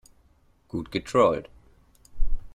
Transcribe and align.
Gut 0.67 0.89
getrollt. 0.91 1.47